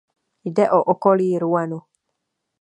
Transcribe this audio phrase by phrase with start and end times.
[0.43, 1.79] Jde o okolí Rouenu.